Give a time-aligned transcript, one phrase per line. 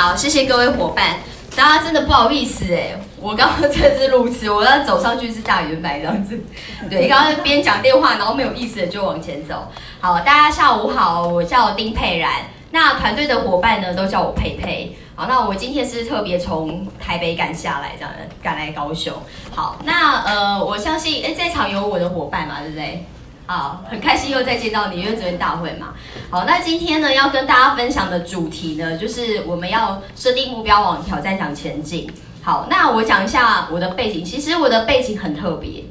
[0.00, 1.18] 好，谢谢各位伙伴，
[1.54, 6.40] 大家真的不好意思哎，我刚刚这次录制，我要走上去是大圆白这样子，
[6.88, 9.68] 对，刚刚边讲电话，然后没有意思的就往前走。
[10.00, 12.32] 好，大家下午好，我叫丁佩然，
[12.70, 14.96] 那团队的伙伴呢都叫我佩佩。
[15.14, 18.10] 好，那我今天是特别从台北赶下来，这样
[18.42, 19.12] 赶来高雄。
[19.54, 23.04] 好，那呃，我相信哎，在场有我的伙伴嘛，对不对？
[23.50, 25.88] 好，很开心又再见到你，因为昨天大会嘛。
[26.30, 32.08] 好，那今天呢要跟大家分享的主题呢，就是我们要设定目标往挑战上前进。
[32.42, 35.82] 好，那我讲一下我的背景，其实我的背景很特别，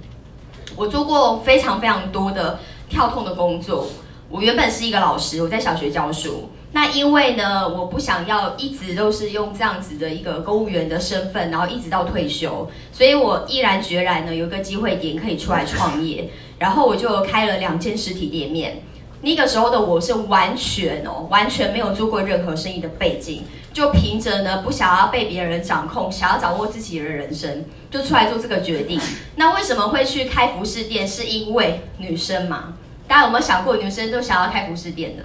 [0.77, 3.87] 我做过非常非常多的跳痛的工作。
[4.29, 6.49] 我原本是一个老师，我在小学教书。
[6.71, 16.29] 那因为呢，我不想要一直都是用这样子的一个公务员的身份，然后一直到退休，所以我毅然决然呢，有一个机会点可以出来创业。
[16.59, 18.83] 然后我就开了两间实体店面。
[19.21, 28.97] 那个时候的我是完全哦，完全没有做过任何生意的背景，就凭着呢不想要被别人掌控，想要掌握自己的人生，就出来做这个决定。
[29.35, 31.05] 那为什么会去开服饰店？
[31.05, 32.75] 是因为女生嘛？
[33.09, 35.23] 大家有没有想过，女生都想要开服饰店的？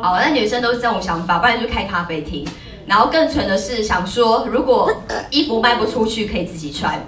[0.00, 2.44] 好，那女生都是这种想法，不然就开咖啡厅。
[2.86, 4.92] 然后更蠢的是想说，如果
[5.30, 7.04] 衣服卖不出去，可以自己穿。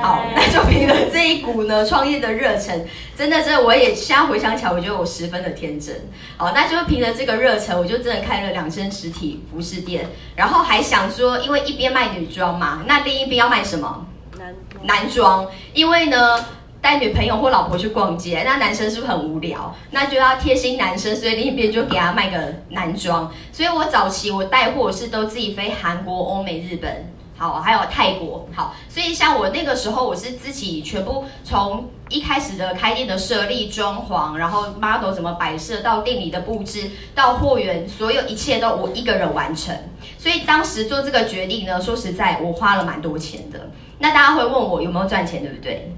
[0.00, 5.94] 好， 那就凭着这一股呢创业的热忱，真的，真的，我也现在回想起来，我觉得我十分的天真。
[6.38, 14.06] 好，那就凭着这个热忱，我就真的开了两间实体服饰店，然后还想说，因为一边卖女装嘛，那另一边要卖什么？
[14.38, 16.46] 男男装，因为呢
[16.80, 19.74] 带女朋友或老婆去逛街，那男生是不是很无聊？
[19.90, 23.32] 那就要贴心男生，所以另一边就给他卖个男装。
[23.52, 27.12] 所以我早期我带货是都自己飞韩国、欧美、日本。
[27.40, 39.72] 好，还有泰国，好，所以像我那个时候，我是自己全部从一开始的开店的设立、装潢，然后 model 怎么摆设，到店里的布置，到货源，所有一切都我一个人完成。
[40.18, 43.70] 所以当时做这个决定呢，说实在，我花了蛮多钱的。
[44.00, 45.92] 那大家会问我有没有赚钱，对不对？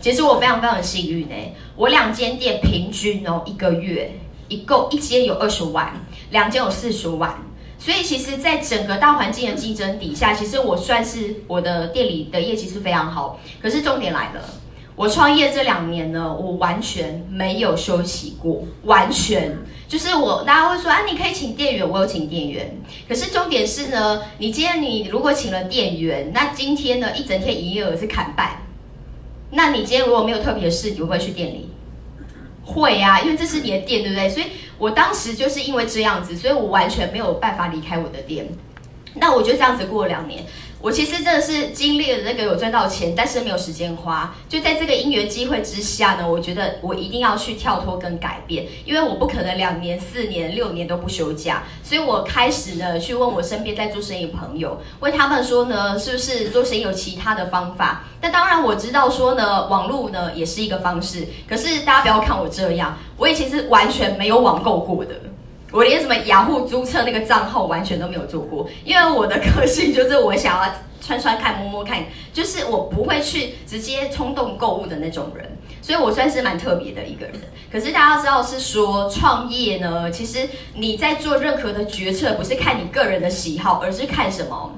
[0.00, 4.12] 其实我非常非常幸运哎，我两间店平均哦一个月
[4.48, 5.92] 一共一间有二十万，
[6.30, 7.34] 两间有四十万。
[7.78, 13.38] 所以其实，在整个大环境的竞争底下，其实我算是我的店里的业绩是非常好。
[13.60, 14.40] 可是重点来了，
[14.96, 22.74] 我创业这两年呢，我完全没有休息过，完全就是我大家会说啊，你可以请店员，我有请店员。
[23.06, 28.63] 可是重点是呢，你今天你如果请了店员，那今天呢一整天营业额是砍半。
[29.54, 31.70] 那你今天如果没有特别的事，你会不会去店里？
[32.64, 34.28] 会呀，因为这是你的店，对不对？
[34.28, 34.46] 所以。
[34.76, 38.44] 我当时就是因为这样子，所以我完全没有办法离开我的店。
[39.14, 40.44] 那我就这样子过了两年。
[40.84, 44.34] 我其实真的是经历了那个有赚到钱，但是没有时间花。
[44.50, 51.62] 就在这个因缘机会之下呢，我觉得我一定要去跳脱跟改变，因为我不可能两年、四年、六年都不休假。
[51.82, 58.04] 所以我开始呢去问我身边在做生意朋友，问他们说呢，是不是做生意有其他的方法？
[58.20, 61.26] 那当然我知道说呢，网络呢也是一个方式。
[61.48, 65.14] 可是大家不要看我这样，我以前是完全没有网购过的。
[65.74, 77.34] 我连什么雅虎注册那个账号完全都没有做过，因为我的个性就是我想要穿穿看、摸摸看，就是我不会去直接冲动购物的那种人，所以我算是蛮特别的一个人。
[77.72, 84.70] 可是大家知道是说创业呢，其实你在做任何的决策，不是看你个人的喜好，而是看什么？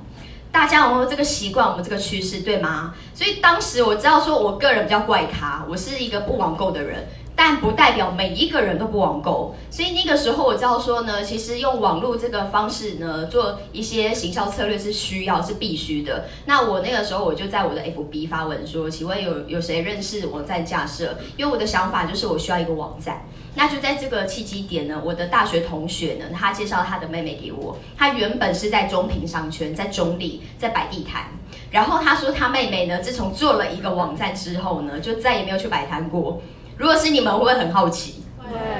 [0.50, 1.68] 大家有没有这个习惯？
[1.68, 2.94] 我们这个趋势对吗？
[3.12, 7.06] 所以当时我知道说，我个人比较怪咖，我是一个不网购的人。
[7.36, 16.24] 但不代表每一个人都不网购，所以那个时候我知道说呢，其实用网络这个方式呢，做一些行销策略是需要，是必须的。
[16.46, 21.16] 那我那个时候我就在我的 FB 发文说，请问有有谁认识网站架设？
[21.36, 23.22] 因为我的想法就是我需要一个网站。
[23.54, 31.24] 那就在这个契机点呢，我的大学同学呢，他介绍他的妹妹给我，他原本是在中平商圈，在中立，在摆地摊，
[31.70, 36.40] 然后他说他妹妹呢，自从做了一个网站之后呢，就再也没有去摆摊过。
[36.76, 38.22] 如果是你们，会不会很好奇？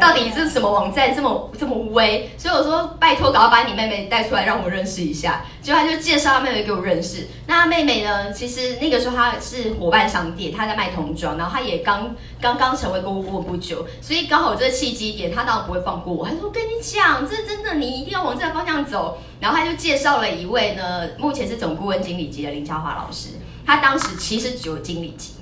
[0.01, 2.31] 到底是什么网站这么这么威？
[2.39, 5.45] 所以我说，拜托，赶快把你妹妹带出来，让我认识一下。
[5.61, 7.27] 结果他就介绍他妹妹给我认识。
[7.49, 8.33] 那他妹妹呢？
[8.33, 16.25] 其实那个时候她是伙伴商店，她在卖童装，然后她也刚刚刚成为购物顾问不久，所以刚好这个契机点，她当然不会放过我。
[16.25, 23.31] 他说：“跟你讲，这真的，你一定要往这个方向走。”然后他就介绍了一位呢，目前是总顾问经理级的林嘉华老师。
[23.67, 25.35] 他当时其实只有经理级。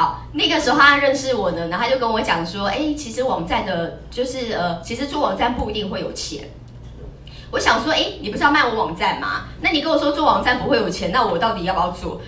[0.00, 6.48] 好，那个时候他认识我呢，然后他就跟我讲说，哎，其实网站的，就是呃，其实做网站不一定会有钱。
[7.50, 9.42] 我想说，哎，你不是要卖我网站吗？
[9.60, 12.18] 那你跟我说做网站不会有钱，那我到底要不要做？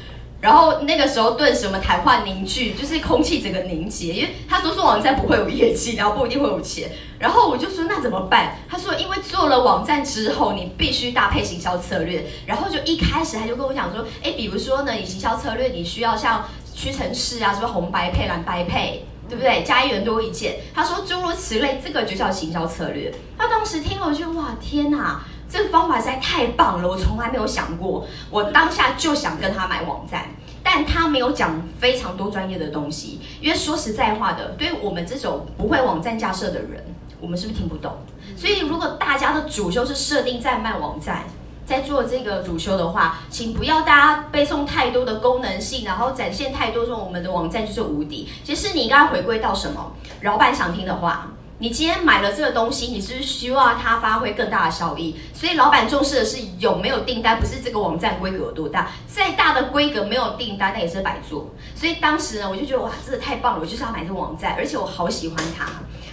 [0.43, 6.91] 然后那个时候顿时我们谈话凝聚，就是空气整个凝结，因为他说做网站不会有业绩，然后不一定会有钱。
[7.19, 8.59] 然后我就说那怎么办？
[8.69, 12.27] 他说因为做了网站之后，你必须搭配行销策略。
[12.45, 19.63] 然后就一开始他就跟我讲说，哎，比如说呢，你行销策略你需要像屈臣氏啊，是不是红白配蓝白配，对不对？
[19.63, 20.57] 加一元多一件。
[20.75, 23.13] 他说诸如此类，这个就叫行销策略。
[23.37, 25.23] 他当时听了我就哇天哪！
[25.49, 28.07] 这个方法实在太棒了，我从来没有想过。
[28.31, 30.31] 我当下就想跟他买网站，
[30.63, 33.21] 但他没有讲非常多专业的东西。
[33.39, 36.83] 因为说实在话的，对于我们这种不会网站架设的人，
[37.21, 37.93] 我们是不是听不懂？
[38.35, 41.25] 所以如果大家的主修是设定在卖网站，
[41.73, 48.29] 在做这个主修的话，请不要大家背诵太多的功能性，然后展现太多说我们的网站就是无敌。
[48.45, 49.93] 其实你应该回归到什么？
[50.21, 51.29] 老板想听的话。
[51.59, 55.17] 你今天买了这个东西，你是不是希望它发挥更大的效益？
[55.43, 58.93] 所以老板重视的是有没有订单，不是这个网站规格有多大。
[59.09, 61.51] 再大的规格没有订单，那也是白做。
[61.75, 65.67] 所以当时呢，我就觉得哇，真的太棒了，我就是要买这个网站，而且我好喜欢它。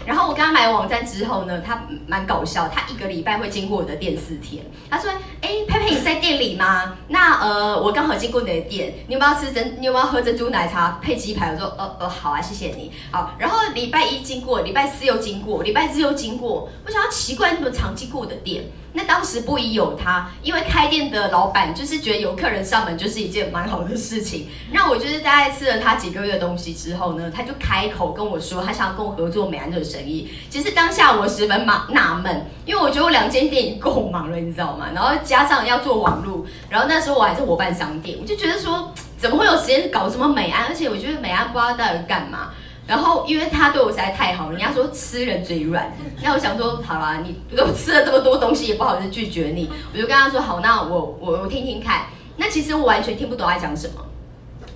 [0.03, 4.65] 然后我跟他买网站之后呢，他蛮搞笑，他一个礼拜会经过我的店四天。
[4.89, 5.11] 他说
[5.41, 6.97] ：“哎，佩佩你在店里吗？
[7.07, 9.77] 那呃，我刚好经过你的店，你有没有吃珍？
[9.79, 16.67] 你有没有喝珍珠奶茶配鸡排？”我说：“呃呃，好啊，谢谢你。”好，然后礼拜一经过，礼拜四又经过，礼拜日又经过。
[16.83, 18.63] 我想要奇怪，那么常经过我的店。
[18.93, 24.47] 那当时不疑有他，因为开店的老板就是觉得有客人上门就是一件蛮好的事情。
[24.71, 30.29] 那我就是大概吃了他几个月的东西之后呢，他就开口跟我说，他想要跟我合作美安这个生意。
[30.49, 34.87] 其实当下我十分纳纳闷，因为我觉得我两间店已经够忙了，你知道吗？
[34.93, 40.65] 然后加上要做网络，然后那时候我还是伙伴商店，我就觉得说，怎么会有时间搞什么美安？
[40.67, 42.49] 而且我觉得美安不知道到底干嘛。
[42.89, 45.95] 然后，因为他对我实在太好了，人家说吃人嘴软。
[46.23, 49.69] 那我想说，好啦，你都吃了这么多东西，也不好意思拒绝你。
[49.93, 52.07] 我就跟他说，好，那我我我听听看。
[52.37, 54.03] 那其实我完全听不懂他讲什么，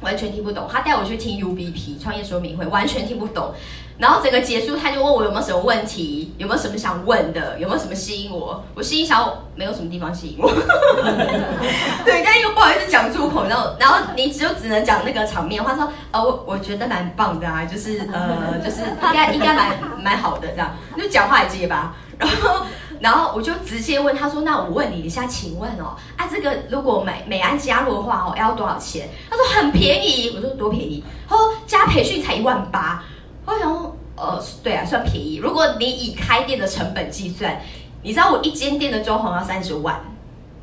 [0.01, 0.67] 完全听不懂。
[0.71, 3.51] 他带我去听 UBP 创业说明会，完全听不懂。
[3.97, 8.63] 然后整个结束，他就问我有没有什么问题，有没有什么想问的，有没有什么吸引我？
[8.73, 10.49] 我心想，没有什么地方吸引我。
[12.03, 21.95] 对，但又不好意思讲出口，然后，然后你就只能讲那个场面话，说，呃，我我觉得蛮棒的啊，就是呃，就是应该应该蛮蛮好的这样，就讲话也结巴。
[22.17, 22.65] 然后，
[22.99, 29.09] 然后我就直接问他说，那我问你一下，请问哦，啊，这个如果美美安加入的话哦，要多少钱？
[29.29, 30.33] 他说很便宜。
[30.35, 31.03] 我说多便宜？
[31.29, 33.03] 他说加培训才一万八。
[33.45, 35.35] 我想，呃，对啊，算便宜。
[35.35, 37.61] 如果你以开店的成本计算，
[38.01, 40.01] 你知道我一间店的装潢要三十万，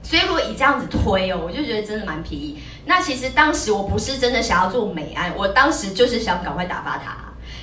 [0.03, 2.59] 所以如果以这样子推哦，我就觉得真的蛮便宜。
[2.87, 7.17] 那其实当时我不是真的想要做美安，我当时就是想赶快打发他，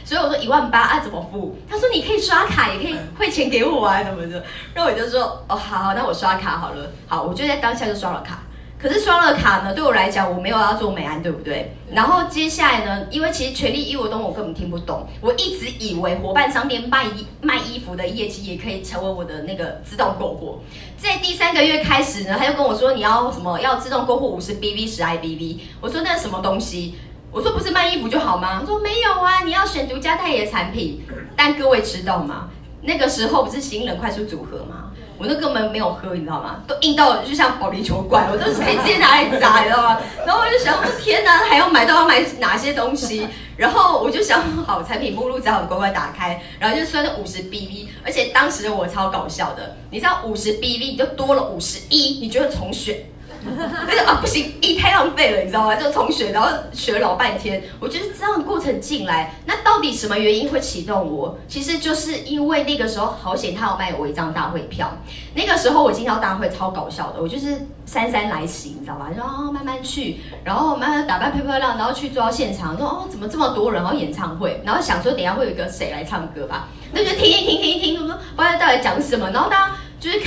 [0.06, 1.56] 所以我说一万八啊怎么付？
[1.70, 4.44] 他说你可以刷卡，也可以汇钱给我啊，怎么的？
[4.74, 6.92] 然后我就说哦好，那我刷卡好了。
[7.08, 8.40] 好，我就在当下就刷了卡。
[8.80, 11.72] 可是刷了卡呢，对我来讲，我没有要做美安，对不对？
[11.92, 20.60] 然后接下来呢，因为其实权力义务东我根本听不懂，我一直以为伙伴商店卖衣卖衣服的业绩也可以成为我的那个自动购货。
[20.96, 26.96] 在第三个月开始呢，他就跟我说你要什么要自动购货五十 BV 十 IBV，我说那是什么东西？
[27.32, 28.60] 我说不是卖衣服就好吗？
[28.60, 31.02] 他说没有啊，你要选独家代言产品。
[31.36, 32.50] 但各位知道吗？
[32.84, 34.77] 那个时候不是新人快速组合吗？
[35.18, 36.62] 我那根本没有喝，你知道吗？
[36.68, 40.00] 都硬到就像保龄球罐，我都是可以直接拿来砸，你知道吗？
[40.26, 43.28] 然后我就想，天哪，还要买到要买哪些东西？
[43.56, 52.98] 然后我就想，好，产品目录只好乖乖打开，然后就算了五十 BV，而且当时的我超搞笑的，你知道五十 BV 就多了五十一，你觉得重选？
[53.44, 55.76] 那个啊不行，一太浪费了，你知道吗？
[55.76, 57.64] 就重学，然后学了老半天。
[57.80, 61.38] 我觉得这样过程进来，那到底什么原因会启动我？
[61.48, 64.92] 其实就是因为那个时候好险，他有卖我一张大会票。
[65.34, 69.10] 那个时候我进到大会超搞笑的，我就是姗姗来迟，你知道吧？
[69.16, 73.82] 然后慢慢去，然后慢慢打扮漂漂亮，然后去做到现场，说哦怎么这么多人？
[73.82, 76.68] 然后演唱会，然后想说等下会有一个谁来唱歌吧？
[76.92, 79.30] 那就听一听，听一听，我说不知道到底讲什么。
[79.30, 79.72] 然后大家。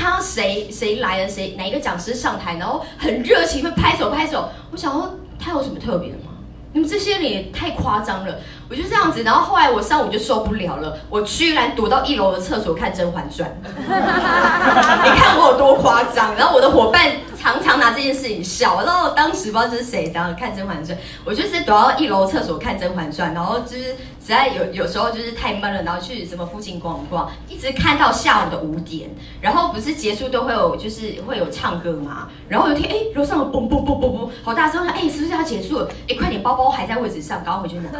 [0.00, 4.48] 就是看到谁谁来了，谁哪一个讲师上台，然后很热情的拍手拍手。
[4.72, 6.30] 我想说他有什么特别的吗？
[6.72, 8.36] 你们这些人也太夸张了。
[8.70, 13.50] 我就这样子，然后后来我上午就受不了了，我居然躲到一楼的厕所看《甄嬛传》。
[13.68, 16.34] 你看我有多夸张？
[16.36, 17.10] 然后我的伙伴
[17.40, 18.82] 常常拿这件事情笑。
[18.84, 29.10] 然后当时不知道这是谁，然后看《甄嬛传》，我就是躲到一楼厕所看《甄嬛传》，然后就是实在有有时候就是太闷了，然后去什么附近逛逛，一直看到下午的五点。
[29.40, 32.28] 然后不是结束都会有就是会有唱歌嘛？
[32.48, 34.86] 然后有天哎楼上有嘣嘣嘣嘣嘣，好大声！
[34.88, 35.88] 哎是不是要结束了？
[36.08, 37.90] 哎快点，包包还在位置上，赶快回去拿。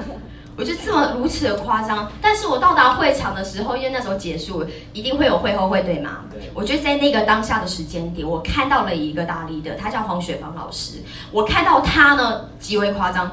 [0.60, 2.12] 我就这么如此的夸张。
[2.20, 6.18] 但是我到达会场的时候，因为那时候结束，一定会有会后会对吗？
[6.30, 6.50] 对。
[6.52, 10.98] 我觉得在那个当下的时间点，我看到了一个大力的，他叫黄雪芳老师。
[11.32, 13.32] 我看到他呢极为夸张。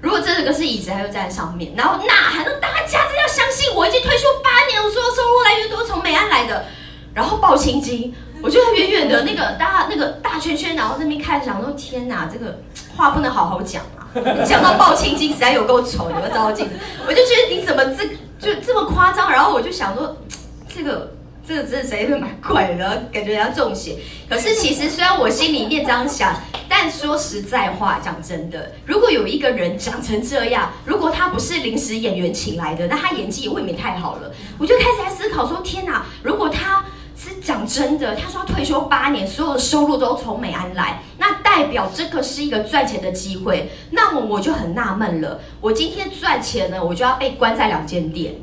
[0.00, 6.64] 如果这个是椅子，他就站在上面，然后呐喊让大家真的要相信我已经退休八年，我所有收入来源都是从美安来的。
[7.12, 12.60] 然后抱青筋，我觉得远远的那个大那个大圈圈，然后那边看，想说天哪，这个
[12.96, 13.82] 话不能好好讲
[14.14, 14.48] 你！
[14.48, 16.74] 讲到抱青筋，实在有够丑，有个照镜子，
[17.06, 18.06] 我就觉得你怎么这
[18.38, 19.30] 就这么夸张？
[19.30, 20.16] 然后我就想说，
[20.74, 21.12] 这个
[21.46, 23.96] 这个真的谁会蛮怪的，感觉人家中邪。
[24.28, 26.34] 可是其实虽然我心里面这样想，
[26.68, 34.32] 但说实在话，讲真的，如果有一个人长成这样，如果他不是临时演员请来的，那他演技也未免太好了。
[34.58, 36.84] 我就开始在思考说，天哪，如果他。
[37.48, 43.70] 讲真的，他说他退休八年，所有的收入都从美安来，那代表这个是一个赚钱的机会。
[43.90, 48.34] 那么我就很纳闷了，我今天赚钱呢，我就要被关在两间店。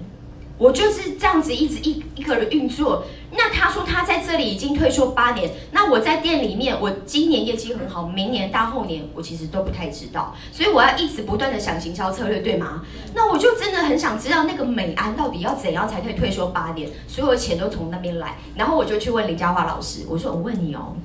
[0.57, 3.05] 我就是这样子一直一一个人运作。
[3.31, 12.83] 那他说他在这里已经退休八年，那我在店里面，我今年业绩很好，明年大后年我其实都不太知道，所以我要一直不断的想行销策略，对吗？
[13.13, 18.37] 那我就真的很想知道那个美安到底要怎样才可以退休八年，所有的钱都从那边来。
[18.55, 20.95] 然后我就去问林佳华老师，我说我问你哦，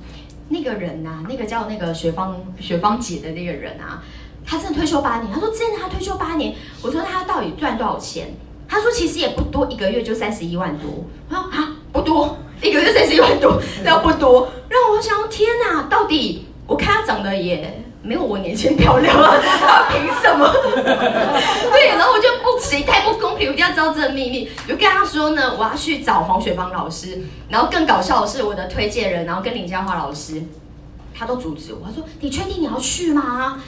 [0.49, 4.03] 那个人呐，那个叫那个雪芳雪芳姐的那个人啊，
[4.45, 5.33] 他真的退休八年？
[5.33, 6.53] 他说真的，他退休八年。
[6.81, 8.33] 我说他到底赚多少钱？
[8.71, 10.89] 他说其实也不多，一个月就三十一万多。
[11.27, 14.49] 我说啊，不多，一个月三十一万多，那不多。
[14.69, 20.47] 让我想，天哪，到底我看他长得也没有我年轻漂亮啊， 他凭什么？
[21.69, 24.49] 对，然后我就不行，太不公平，我一定要知道这个秘密。
[24.65, 27.19] 就跟他说呢，我要去找黄雪芳老师。
[27.49, 30.41] 然后更搞笑的是，我的推荐人，然后跟林嘉华老师，
[31.13, 31.85] 他都阻止我。
[31.85, 33.61] 他说：“你确定你要去吗？”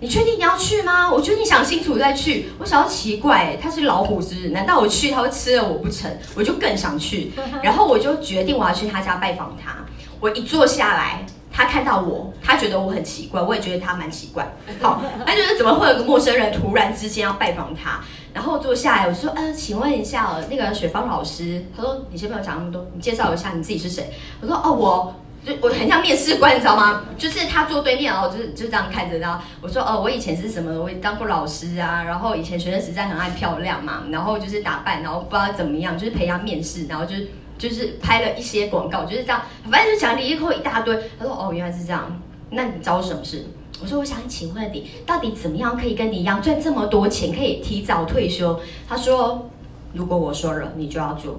[0.00, 1.10] 你确定你要去吗？
[1.10, 2.50] 我觉得你想清楚再去。
[2.58, 4.50] 我想要奇怪，他是老虎是？
[4.50, 6.10] 难道我去他会吃了我不成？
[6.34, 7.32] 我就更想去。
[7.62, 9.76] 然后我就决定我要去他家拜访他。
[10.20, 14.46] 我一坐下来，他看到我，他觉得我很奇怪，我也觉得他蛮奇怪。
[14.82, 18.00] 好，他觉得怎么会有个陌生人突然之间要拜访他？
[18.34, 24.12] 然后坐下来，我说，呃，请问一下，那个雪芳老师，他说你先不要讲那么多，你介绍一下你自己是谁？
[24.40, 25.14] 我说，哦，我。
[25.44, 27.02] 就我很像面试官，你知道吗？
[27.18, 30.72] 就是他坐对面，然后就是就这样看着，然后我说哦，我以前是什么？
[30.82, 40.98] 我当过老师啊，然后以前学生时代很爱漂亮嘛，然后就是打扮，然后不知道怎么样，就是陪他面试，然后就是就是拍了一些广告，就是这样，反正就讲里一口一大堆。
[41.18, 42.20] 他说哦，原来是这样，
[42.50, 43.44] 那你找我什么事？
[43.82, 48.58] 我说我想请问你，到底怎么样可以跟你一样赚这么多钱，可以提早退休？
[48.88, 49.50] 他说，
[49.92, 51.34] 如果我说了，你就要做；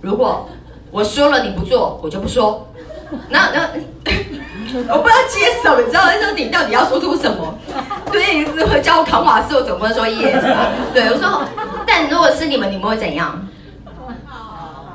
[0.00, 0.48] 如果
[0.90, 2.66] 我说了你不做，我就不说。
[3.28, 3.68] 那那
[4.88, 6.02] 我不知道接什么，你知道？
[6.04, 7.58] 那时候你到底要说出什么？
[8.10, 10.68] 对，叫我扛瓦斯，我总不能说 yes 吧？
[10.92, 11.44] 对，我说，
[11.86, 13.46] 但如果是你们，你们会怎样？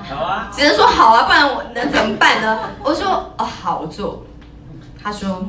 [0.09, 2.59] 好啊，只能说好啊，不然我能怎么办呢？
[2.83, 4.25] 我说哦，好做。
[5.01, 5.47] 他说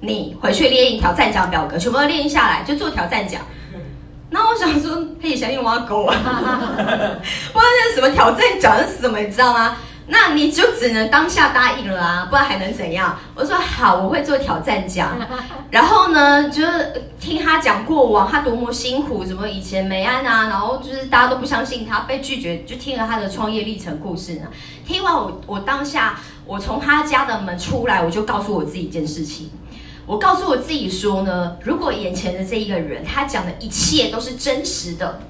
[0.00, 3.40] 你回去列一条战奖表格，全部都列印下来，就做挑战奖。
[4.28, 7.14] 那我想说，嘿，小英挖狗啊，不知道
[7.54, 9.76] 那是什么挑战奖是什么，你知道吗？
[10.08, 13.16] 那你就只能当下答应了啊，不然还能怎样？
[13.36, 15.16] 我说好，我会做挑战奖。
[15.70, 24.48] 然后呢，就是听他讲过往，他多么辛苦，什么以前没安啊，然后就是大家都不相信他被拒绝，就听了他的创业历程故事呢。
[24.84, 29.50] 听完我，我当下我从他家的门出来，我就告诉我自己一件事情，
[30.04, 35.20] 我告诉我自己说呢，如果眼前的这一个人他讲的一切都是真实的，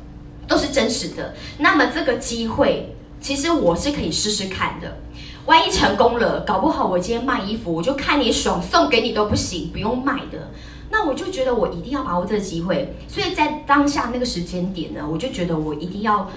[0.48, 2.96] 都是真实的，那么这个机会。
[3.22, 4.98] 其实我是可以试试看的，
[5.46, 10.50] 万一成功了，搞不好我今天卖衣服，我就看你爽，送给你都不行，不用卖的。
[10.90, 16.28] 那我就觉得我一定要把握这个机会，所以在当下那个时间点呢，我就觉得我一定要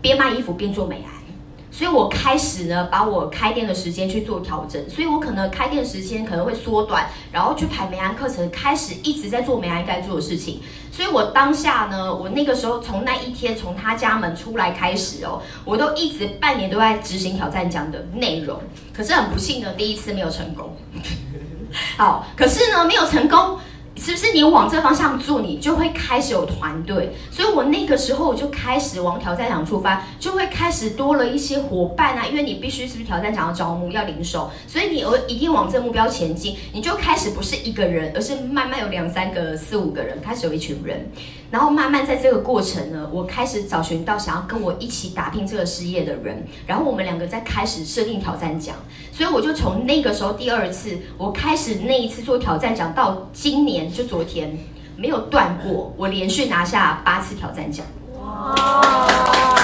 [0.00, 1.20] 边卖衣服边做美安。
[1.72, 10.60] 所以我开始呢，把我开店的时间去做调整，所以我可能开店时间可能会缩短，然后去排美安课程，开始一直在做美安该做的事情。
[10.92, 18.60] 所以我当下呢，我那个时候从那一天从他家门出来开始哦，我都一直半年都在执行挑战奖的内容。
[18.92, 20.76] 可是很不幸的，第一次没有成功。
[21.96, 23.58] 好，可是呢，没有成功。
[24.00, 27.12] 是不是你往这方向做，你就会开始有团队？
[27.30, 32.24] 所以我那个时候我就开始往挑战场出发，就会开始多了一些伙伴啊。
[32.26, 41.10] 因为你必须是不是挑战场要招募要零售，所以你而一定往这目标前进，你就开始不是一个人，而是慢慢有两三个、四五个人，开始有一群人。
[41.50, 48.76] 然后慢慢在这个过程呢，我开始找寻到想要跟我一起打拼这个事业的人，然后我们两个在开始设定挑战奖，
[49.12, 54.58] 所以我就从那个时候第二次我开始那一次做挑战奖到今年就昨天。
[54.96, 57.86] 没有断过，我连续拿下八次挑战奖。
[58.18, 58.54] 哇！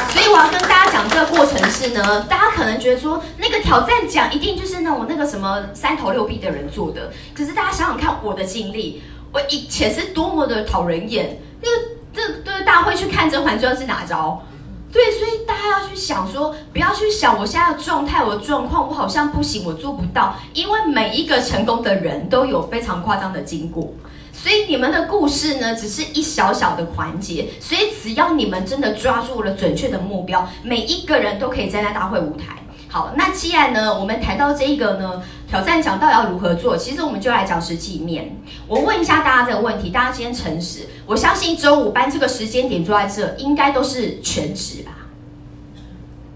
[0.08, 9.02] 所以我要跟大家讲这个过程是呢，大家可能觉得说那个挑战奖一定就是那种那个什么三头六臂的人做的，可是大家想想看我的经历，
[9.36, 11.76] 我以前是多么的讨人厌，那个
[12.14, 14.42] 这对大家会去看《甄嬛传》是哪招？
[14.90, 20.36] 对，所以大家要去想说，不要去想我现在的状态，我的状况，我好像不行，我做不到。
[20.54, 23.92] 因为每一个成功的人都有非常夸张的经过，
[24.32, 27.48] 所以你们的故事呢，只是一小小的环节。
[27.60, 32.56] 所以只要你们真的抓住了准确的目标，每一个人都可以站在大会舞台。
[32.88, 38.36] 好，那既然呢，我们谈到这一个呢，挑战讲到底要如何做，其实我们就来讲实际面。
[38.66, 44.92] 我问一下大家这个问题，大家今天诚实，我相信周五班这个时间点坐在这，应该都是全职吧？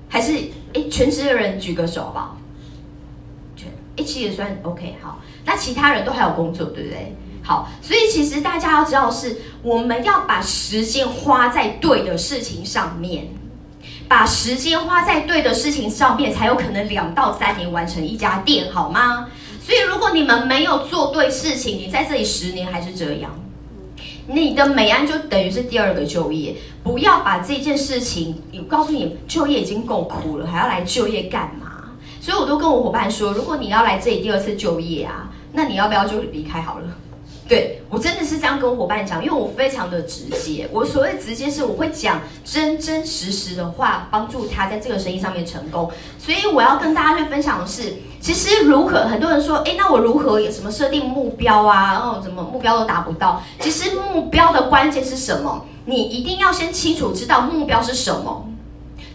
[0.08, 0.32] 还是
[0.74, 2.36] 哎，全职的人举个手好不好？
[3.56, 4.96] 全一起也算 OK。
[5.00, 7.16] 好，那其他人都还有工作，对不对？
[7.42, 13.28] 好，所以其实大家要知道是，我们要把时间花在对的事情上面。
[14.10, 19.28] 把时间花在对的事情上面，才有可能两到三年完成一家店，好吗？
[19.62, 23.30] 所以如果你们没有做对事情，你在这里十年还是这样，
[24.26, 26.56] 你的美安就等于是第二个就业。
[26.82, 31.92] 不要把这件事情，我告诉你，就业已经够苦了，还要来就业干嘛？
[32.20, 36.88] 所以我都跟我伙伴说，如果你要来这里第二次就业啊，那你要不要就离开好了？
[37.50, 40.68] 对我真的是这样跟伙伴讲，因为我非常的直接。
[40.70, 45.90] 我所谓直接是，我会讲真真实实的话，帮助他在这个生意上面成功。
[46.16, 51.90] 所以我要跟大家去分享的是，其实如何很多人说，哎，那我如何有什么设定目标啊？
[51.90, 53.42] 然后怎么目标都达不到？
[53.58, 55.66] 其实目标的关键是什么？
[55.86, 58.46] 你一定要先清楚知道目标是什么。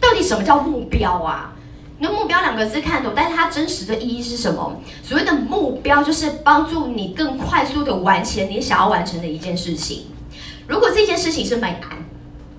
[0.02, 1.55] 到底什么叫目标啊？
[1.98, 4.82] 那目标两个字看懂，但是它真实的意义是什么？
[5.02, 10.08] 所谓的目标就是帮助你更快速的完成你想要完成的一件事情。
[10.68, 11.98] 如果这件事情是美安，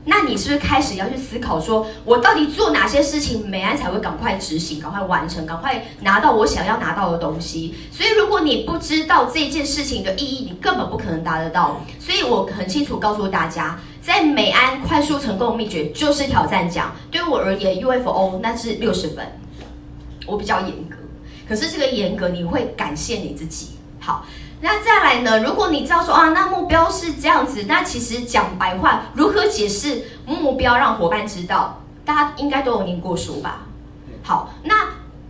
[0.06, 7.74] 那你是不是开始要去思考，说我到底做哪些事情，美安才会赶快执行、赶快完成、赶快拿到我想要拿到的东西？
[7.90, 11.82] 所以，如果你不知道这件事情的意义，你根本不可能达得到。
[11.98, 13.78] 所以我很清楚告诉大家。
[14.06, 19.26] 在美安快速成功秘诀就是挑战奖，对我而言，UFO 那是六十分，
[20.28, 20.96] 我比较严格。
[21.48, 23.70] 可是这个严格，你会感谢你自己。
[23.98, 24.24] 好，
[24.60, 25.40] 那再来呢？
[25.40, 31.82] 如果你知道说啊，那目标是这样子，那其实讲白话，如何解释目标让伙伴知道？
[32.04, 33.62] 大家应该都有念过书吧？
[34.22, 34.86] 好，那。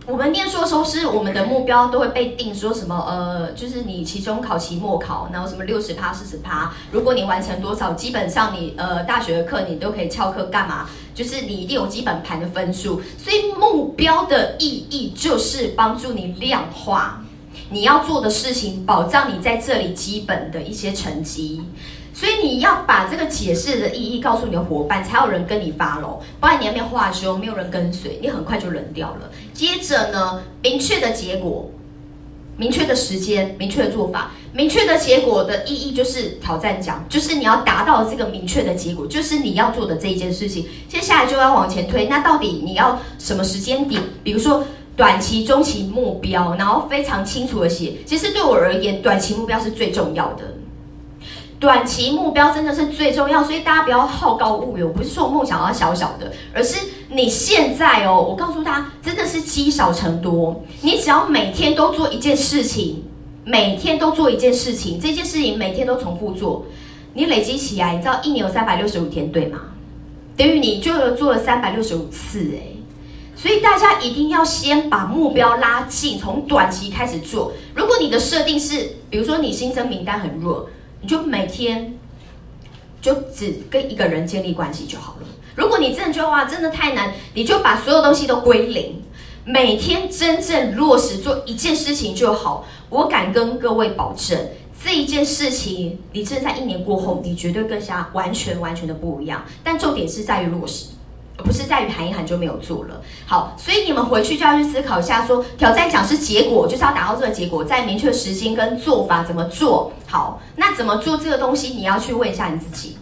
[0.07, 2.95] 我们念书的时候，是我们的目标都会被定说什么？
[3.09, 6.71] 呃，就是你期中考、期末考，然后什么六十趴、四十趴。
[6.91, 10.89] 如果你完成多少，基本上你呃大学的课你都可以翘课干嘛？
[11.13, 13.01] 就是你一定有基本盘的分数。
[13.17, 17.21] 所以目标的意义就是帮助你量化
[17.69, 21.61] 你要做的事情，保障你在这里基本的一些成绩。
[22.17, 26.19] 所以你要把这个解释的意义告诉你的伙伴，才有人跟你发喽。
[26.39, 29.29] 不然你那边话说，没有人跟随，你很快就冷掉了。
[29.53, 31.69] 接着呢，明确的结果、
[32.57, 40.65] 明确的时间、明确的做法、明确的结果的意义就是挑战奖，就是你要达到这个明确的结果，就是你要做的这一件事情。
[40.89, 44.01] 接下来就要往前推，那到底你要什么时间点？
[44.23, 44.63] 比如说
[44.95, 47.93] 短期、中期目标，然后非常清楚的写。
[48.07, 50.55] 其实对我而言，短期目标是最重要的。
[51.59, 54.85] 短期目标真的是最重要，所以大家不要好高骛远。
[54.85, 56.77] 我不是说梦想要小小的，而是
[57.09, 60.63] 你现在哦，我告诉大家，真的是积少成多。
[60.81, 63.03] 你只要每天都做一件事情，
[63.43, 66.63] 每天都做一件事情，这件事情每天都重复做，
[67.15, 69.59] 你累积起来，你知道一年有三百六十五天，对吗？
[70.35, 72.77] 等于你就做了三百六十五次哎。
[73.35, 77.51] 所以大家一定要先把目标拉近，从短期开始做。
[77.73, 80.69] 如果你的设定是，比如说你新增名单很弱。
[81.01, 81.97] 你就每天
[83.01, 85.27] 就只跟一个人建立关系就好了。
[85.55, 89.01] 如果你真的觉得哇，真的太难，你就把所有东西都归零，
[89.43, 92.65] 每天真正落实做一件事情就好。
[92.89, 94.49] 我敢跟各位保证，
[94.83, 99.43] 这一件事情，你真的在一年过后，你绝对跟下完全完全的不一样。
[99.63, 100.89] 但重点是在于落实。
[101.37, 103.01] 不是在于喊一喊就没有做了。
[103.25, 110.41] 好，所以你们回去就要去思考一下，说挑战讲是结果，就是要达到这个结果，在明确时间跟做法怎么做好。
[110.55, 112.97] 那怎么做这个东西，你要去问一下你自己，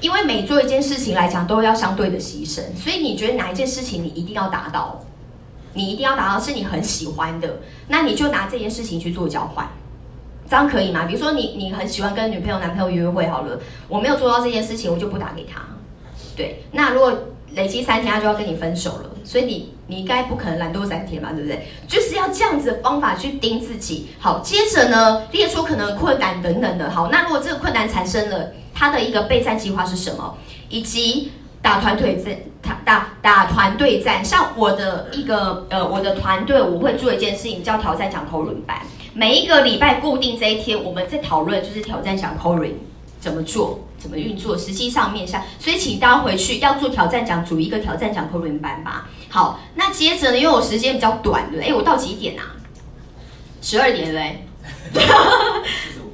[0.00, 2.60] 因为每做一件事情来讲，都要相对的牺牲。
[2.76, 5.00] 所以你觉得哪一件事情你一定要达到，
[5.72, 9.68] 你一定要达到是你很喜欢的，那你就拿这件事情去做交换，
[10.48, 11.04] 这样可以吗？
[11.06, 13.58] 比如说你你很喜欢跟女朋友男朋友约会好了，
[13.88, 15.60] 我没有做到这件事情，我就不打给他。
[16.36, 17.12] 对，那如果
[17.54, 21.66] 累积三天，他就要跟你分手了，所以你你应该不可能懒惰三天嘛，对不对？
[21.86, 24.08] 就是要这样子的方法去盯自己。
[24.18, 26.90] 好，接着呢，列出可能困难等等的。
[26.90, 30.36] 好，那如果这个困难产生了，他的一个备战计划是什么？
[30.68, 34.24] 以及打团队战，打打打团队战。
[34.24, 38.78] 像我的一个呃，我的团队我会做一件事情叫挑战讲口轮班，
[39.12, 42.70] 每一个礼拜固定这一天，我们在讨论就是挑战讲口轮
[43.20, 43.80] 怎么做。
[44.04, 44.54] 怎么运作？
[44.54, 49.08] 实际上面下，所以请大家回去要做挑战奖，组一个挑战奖扣轮班吧。
[49.30, 51.70] 好，那接着呢，因为我时间比较短，对？
[51.70, 52.44] 哎，我到几点啊？
[53.62, 54.36] 十二点对
[54.92, 55.06] 不对？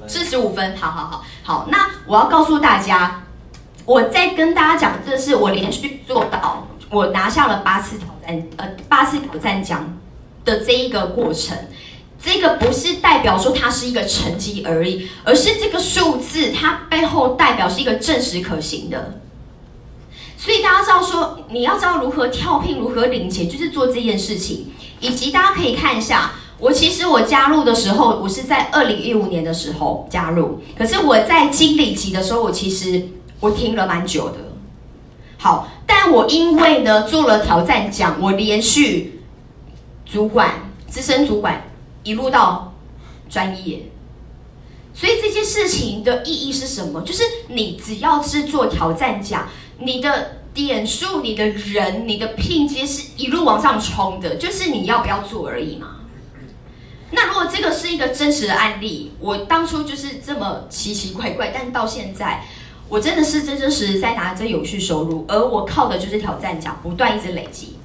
[0.07, 0.77] 四十五分。
[0.77, 1.69] 好好好好。
[1.69, 3.25] 那我要告诉大家，
[3.85, 9.99] 我在跟大家讲，这是我连续做到，我拿下了八次挑战，呃，八次挑战奖
[10.45, 11.59] 的这一个过程。
[12.23, 19.21] 这个不是代表说它是一个成绩而已，而是这个数字它背后代表是一个证实可行的。
[20.37, 24.67] 所以大家知道说，你要知道如何跳聘，如何领钱，就是做这件事情。
[25.01, 33.09] 以及大家可以看一下，我其实我加入的时候，我是在二零一五年的时候加入，可是我在经理级的时候，我其实
[33.41, 34.37] 我听了蛮久的。
[35.39, 39.23] 好，但我因为呢做了挑战奖，我连续
[40.05, 41.70] 主管、资深主管。
[42.03, 42.75] 一路到
[43.29, 43.91] 专业，
[44.95, 47.03] 所以这件事情的意义是什么？
[47.03, 55.97] 就是你只要是做挑战奖，你的点数、你的人、你的聘接是一路往上冲的，就是你要不要做而已嘛。
[57.13, 62.45] 那如果这个是一个真实的案例，我当初就是这么奇奇怪怪，但到现在
[62.89, 67.77] 我真的是真真实实在拿着有序收入，而我靠的就是挑战奖，不断一直累积。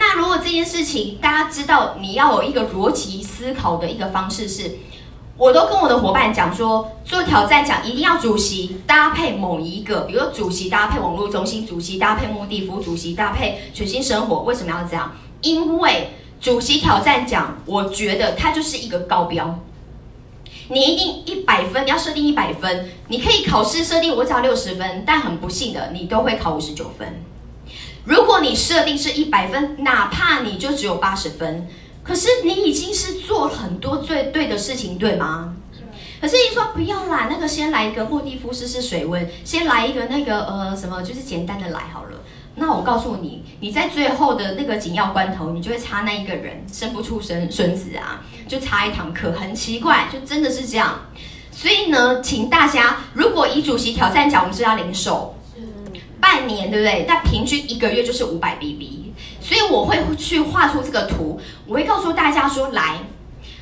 [0.00, 4.78] 那如果这件事情大家知道，你要有一个逻辑思考的一个方式是，
[5.36, 14.40] 我都跟我的伙伴讲说，做挑战讲一定要主席搭配某一个，比如说主席搭配网络中心，主席搭配目的服务，主席搭配全新生活。
[14.40, 15.12] 为什么要这样？
[15.42, 19.58] 因为主席挑战讲，我觉得它就是一个高标，
[20.68, 27.22] 你一定一百分，你要设定一百分，你可以考试设定我只要六十分，但很不幸的，你都会考五十九分。
[28.10, 31.68] 如果你设定是一百分，哪怕你就只有八十分，
[32.02, 35.54] 可是你已经是做很多最对的事情，对吗？
[36.20, 42.18] 可是你说不要啦，那个先来一个莫蒂夫试试水温，先来一个那个呃什么，就是简单的来好了。
[42.56, 50.98] 那我告诉你，你在最后的那个紧要关头，你就会差那一个人生不出生孙子啊，就差一堂课，很奇怪，就真的是这样。
[51.52, 55.36] 所以呢，请大家，如果以主席挑战讲，我们是要零售。
[56.20, 57.04] 半年对不对？
[57.08, 63.00] 那平均一个月就是五百 BB，所以我会去画出这个图，我会告诉大家说：来，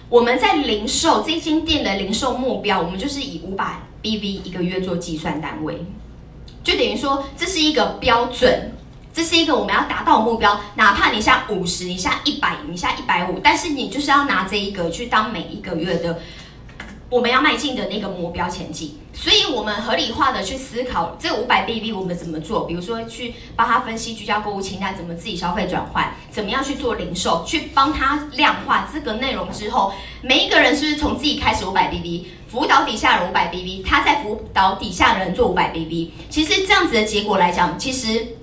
[0.08, 5.84] 我们在零售这间店的零售目标，我们就是以五百 BB 一个月做计算单位，
[6.62, 8.72] 就等于说这是一个标准，
[9.14, 10.60] 这是一个我们要达到目标。
[10.74, 16.20] 哪怕你下五十，你下一百，你下一百五，但是你就是要拿这一个去当每一个月的。
[17.10, 38.36] 我们要迈进的那个目标前进，所以我们合理化的去思考这五百 BB 我们怎么做，比如说去帮他分析居家购物清单，怎么自己消费转换，怎么样去做零售，去帮他量化这个内容之后，每一个人是不是从自己开始五百 BB，辅导底下人五百 BB，他在辅导底下人做五百 BB，其实这样子的结果来讲，其实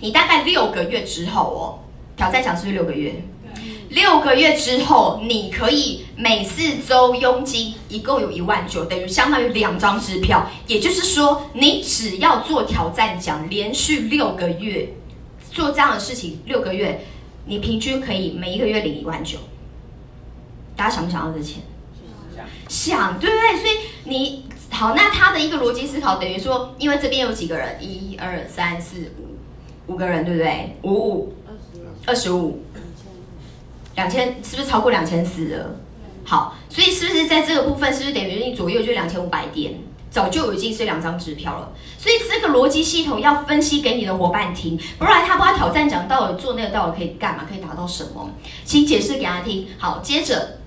[0.00, 1.80] 你大概六个月之后哦，
[2.14, 3.24] 挑战奖是不是六个月？
[3.90, 10.46] 六个月之后，你可以每四周佣金一共有一万九，等于相当于两张支票。
[10.66, 14.88] 也就是说，你只要做挑战奖，连续六个月
[15.52, 17.04] 做这样的事情，六个月
[17.46, 19.38] 你平均可以每一个月领一万九。
[20.74, 21.62] 大家想不想要这钱？
[22.34, 23.60] 想，想对不对？
[23.60, 30.76] 所以你好，那他的一个逻辑思考等于说，因为这边有几个人，一二三四五五个人，对不对？
[30.82, 31.34] 五五
[32.04, 32.62] 二十五。
[33.96, 35.76] 两千是不是超过两千四了？
[36.24, 39.74] 好，所以是不是在这个部分，是不是等于你左右就两千五百点，
[40.10, 41.72] 早就已经是两张支票了？
[41.98, 48.30] 所以这个逻辑系统要分析给你的伙伴听，不然他不知道挑战奖到底做那个到底可以干嘛，可以达到什么？
[48.64, 49.66] 请解释给他听。
[49.78, 50.58] 好，接着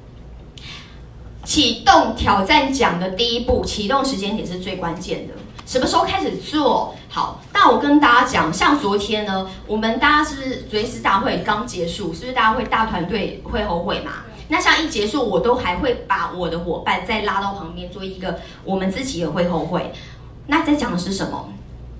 [1.44, 5.34] 启动挑战奖的第一步，启动时间点是最关键的。
[5.70, 7.40] 什么时候开始做好？
[7.54, 14.24] 那我跟大家讲，像昨天呢，我们大家是随时大会刚结束，是不是大家会大团队会后会嘛？
[14.48, 19.94] 那像一结束，我都还会把我的伙伴再拉到旁边做一个我们自己也会后会。
[20.48, 21.54] 那在讲的是什么？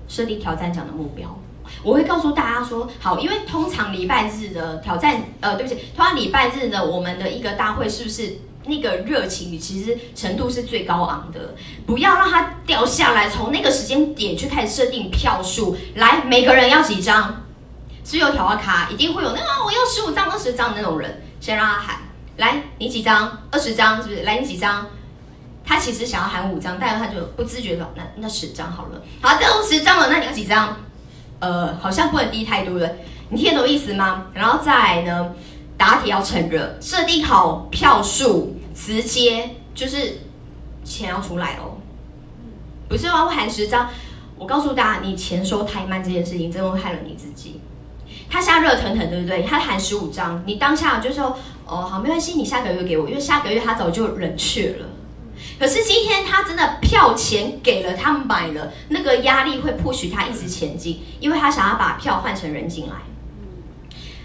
[0.08, 1.38] 设立挑战奖的目标。
[1.84, 8.36] 我会告诉大家说，好，因为通常礼拜日的挑战，呃，对不起，通常礼拜日呢，我们的一个大会是不是？
[8.70, 11.54] 那个热情，你其实程度是最高昂的。
[11.84, 15.76] 不要让它掉下来，从那个时间点去开始设定票数。
[15.96, 17.42] 来，每个人要几张？
[18.04, 21.96] 是有条卡，一定会有那个我要十五张、二十张的那种人，先让他喊。
[22.38, 23.38] 来，你几张？
[23.50, 24.22] 二十张是不是？
[24.22, 24.86] 来，你几张？
[25.64, 29.02] 他其实想要喊五张，但是他就不自觉的，那那十张好了。
[29.20, 30.76] 好，这五十张了，那你要几张？
[31.38, 32.90] 呃，好像不能低太多了。
[33.28, 34.26] 你听懂意思吗？
[34.34, 35.32] 然后再来呢，
[35.76, 40.20] 答题要趁热，设定好票数，直接就是
[40.84, 41.78] 钱要出来哦。
[42.88, 43.88] 不是我喊十张，
[44.36, 47.60] 我告诉大家，你钱收太慢这件事情，真的会害了你自己。
[48.28, 49.42] 他现在热腾腾，对不对？
[49.42, 54.86] 他喊十五张，你当下就说，哦，好，没关系，你下个月给我，因为下个月他早就冷却了。
[55.58, 62.94] 可是今天他真的票钱给了，他买了，那个压力会迫使他一直前进，因为他想要把票换成人进来。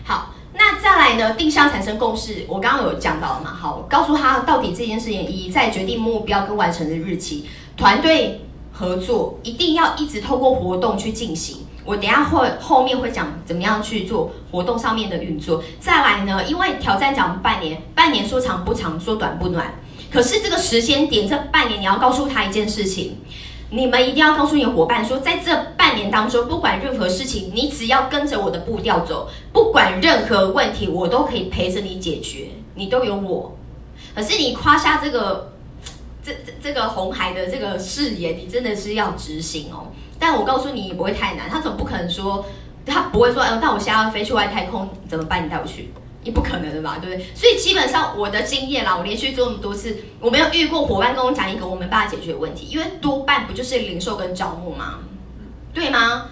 [0.03, 1.33] 好，那再来呢？
[1.33, 3.53] 定向产生共识，我刚刚有讲到了嘛？
[3.53, 8.41] 好，告诉他到底这件事情意义，在决定目标跟完成的日期，团队
[8.71, 11.57] 合作一定要一直透过活动去进行。
[11.83, 15.63] 我等下会后面会讲怎么样去做活动上面的运作。
[15.79, 19.75] 再来呢，因为挑战讲半年，半年说长不长，说短不短。
[20.09, 23.17] 可是这个时间点，这半年你要告诉他一件事情，
[23.69, 33.57] 你们一定要告诉你的伙伴说，在这半年当中，不管任何事情，你只要跟着我的步调走，不管任何问题，我都可以陪着你解决，你都有我。
[34.13, 35.51] 可是你夸下这个，
[36.23, 39.87] 这这这个红海的这个誓言，你真的是要执行哦。
[40.19, 41.49] 但我告诉你，也不会太难。
[41.49, 42.45] 他总不可能说，
[42.85, 45.45] 他不会说，哎，那我现在要飞去外太空怎么办？
[45.45, 45.91] 你带我去，
[46.23, 47.25] 也不可能的吧，对不对？
[47.35, 54.99] 所以基本上我的经验啦，我连续做那么多次，我没有遇过伙伴跟我讲一个我没办法解决的问题，因为多半不就是零售跟招募吗？
[55.75, 56.25] 对吗？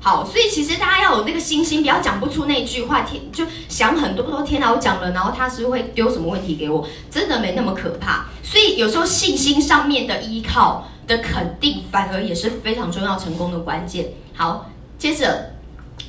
[0.00, 6.86] 好，所以其实大家要有那个信心，不要讲不出那句话，天就想很多，说天哪，我讲了，然后他是会丢什么问题给我？
[7.10, 8.26] 真的没那么可怕。
[8.44, 10.86] 所以有时候信心上面的依靠。
[11.06, 14.06] 的肯定反而也是非常重要成功的关键。
[14.34, 15.52] 好，接着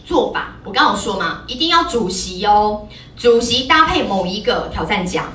[0.06, 5.34] 做法，我刚刚说嘛，一定要主席哦，主席搭配某一个挑战奖，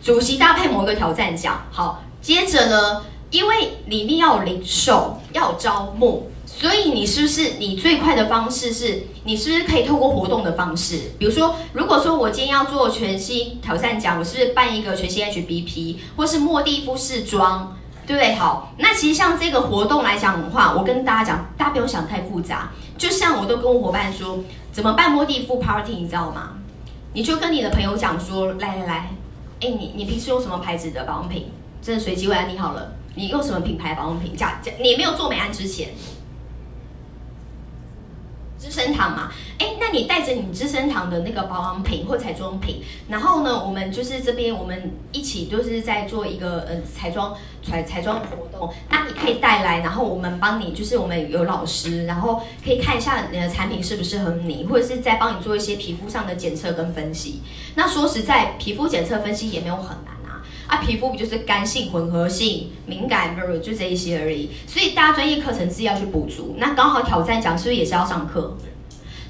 [0.00, 1.66] 主席搭配某一个挑战奖。
[1.72, 17.76] 好，接着呢，因为里面要有零售，要有招募，所以你是不是你最快的方式是，你是不是可以透过活动的方式，比如说，如果说我今天要做全新挑战奖，我是不是办一个全新 HBP，或是莫蒂夫试装？
[18.04, 18.34] 对不对？
[18.36, 22.72] 好，那其实像这个活动来讲的话，我跟大家讲，大家不用想太复杂。
[22.96, 24.38] 就像我都跟我伙伴说，
[24.72, 25.12] 怎么办？
[25.12, 26.54] 莫蒂夫 party，你知道吗？
[27.12, 29.10] 你就跟你的朋友讲说，来来来，
[29.60, 31.52] 哎，你你平时用什么牌子的保养品？
[31.80, 34.34] 真的随机问你好了，你用什么品牌保养品？
[34.34, 35.90] 假假，你没有做美安之前。
[38.58, 57.40] 资生堂嘛，哎，那你带着你资生堂的那个保养品或彩妆品，然后呢，我们就是这边我们一起就是在做一个呃彩妆彩彩妆活动，那你可以带来，然后我们帮你，就是我们有老师，然后可以看一下你的产品适不适合你，或者是在帮你做一些皮肤上的检测跟分析。
[57.76, 60.17] 那说实在，皮肤检测分析也没有很难。
[60.68, 64.50] 啊，皮肤不就是干性、混合性、敏感，就这一些而已。
[64.66, 66.54] 所以大家专业课程是要去补足。
[66.58, 68.56] 那刚好挑战讲是不是也是要上课？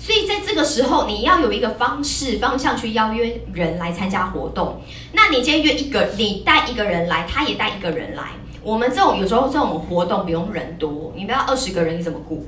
[0.01, 4.81] 所以在这个时候，你要有一个方式方向去邀约人来参加活动。
[5.13, 8.25] 那你今天约一个，你带一个人来，他也带一个人来。
[8.63, 12.47] 我们这种有时候这种活动不用人多，你不要二十个人你怎么顾？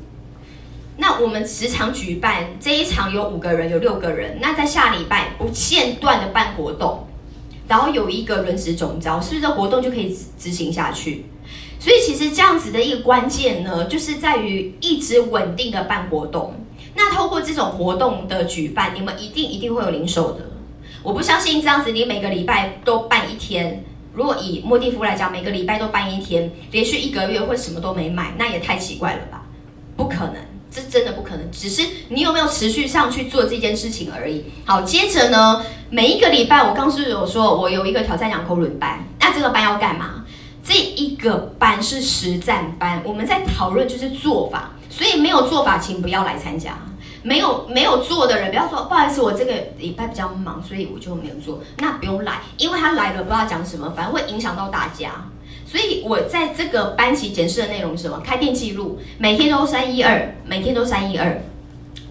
[0.96, 4.38] 那我们十场举办，这一场有五个人，有六个人。
[4.40, 7.06] 那在下礼拜不间断的办活动。
[7.70, 11.24] 然后有一个轮值总招，是不是这活动就可以执行下去？
[11.78, 16.52] 所以其实这样子的一个关键呢，就是在于一直稳定的办活动。
[16.96, 20.50] 那透过这种活动的举办，你们一定一定会有零售的。
[21.04, 23.84] 我不相信这样子，你每个礼拜都办一天。
[24.12, 29.46] 如果以莫蒂夫来讲，每个礼拜都办一天，连续一个月会什么都没买，那也太奇怪了吧？
[29.96, 30.34] 不可能。
[30.72, 34.44] 这真的不可能，只是你有没有持续上去做这件事情而已。
[34.64, 40.24] 好，接着呢，每一个礼拜我刚是有说，我有一个挑战两口轮班，那这个班要干嘛？
[40.62, 46.78] 这一个班是实战班，我们在讨论就是做法，所以没有做法，请不要来参加。
[47.24, 55.10] 没有没有做的人，不要说不好意思，我这个礼拜比较忙，所以我就没有做，那不用来，因为他来了不知道讲什么，反而会影响到大家。
[55.66, 58.20] 所以我在这个班级检视的内容是什么？
[58.24, 61.42] 开店记录，每天都三一二，每天都三一二。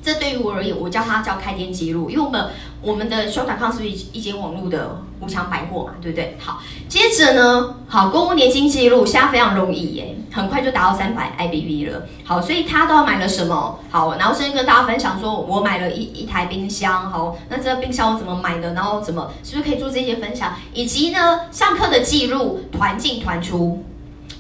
[0.02, 2.50] 这对于我而言，我叫它叫开店记录，因为我们
[2.82, 6.38] 我们的 show.com 是不是一间网络的五强百货嘛，对不对？
[6.40, 12.04] 好，接着呢，好，公务年金记录现在非常容易耶，很快就达到三百 IBV 了。
[12.24, 13.78] 好，所以他都要买了什么？
[13.90, 17.12] 好，然后先跟大家分享说，我买了一一台冰箱。
[17.12, 18.74] 好，那这个冰箱我怎么买的？
[18.74, 20.54] 然后怎么是不是可以做这些分享？
[20.74, 23.84] 以及呢，上课的记录，团进团出。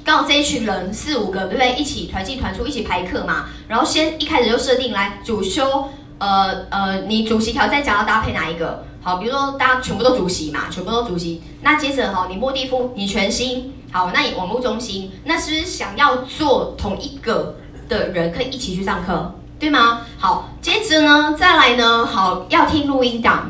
[0.06, 1.74] 刚好这一群人四五个，对不对？
[1.74, 3.48] 一起团进团出，一起排课嘛。
[3.68, 5.90] 然后先一开始就设定来主修。
[6.20, 8.84] 呃呃，你主席挑战想要搭配哪一个？
[9.02, 11.42] 好，比如说大家全部都主席嘛，全部都主席。
[11.62, 17.56] 那接着哈，你莫蒂夫，你全新，好，那你网络中心，那是不是想要做同一个
[17.88, 20.02] 的人可以一起去上课，对吗？
[20.18, 23.50] 好，接着呢，再来呢，好，要听录音档，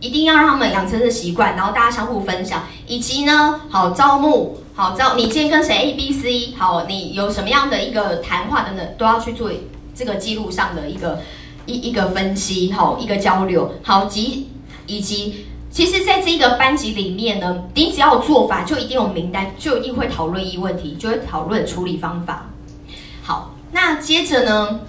[0.00, 9.48] 一定要让他们养成的习惯，然后大家相互分享，以及呢，好招募，好招，你今天跟谁 A B C，好，你有什么样的一个谈话等等，都要去做
[9.94, 11.20] 这个记录上的一个。
[11.70, 14.48] 一一个分析，好，一个交流，好，及
[14.86, 22.50] 以及，其实，在这个班级里面呢，你只要有做法，就一定有名单，就一定会讨论一问题，就会讨论处理方法。
[23.22, 24.80] 好，那接着呢，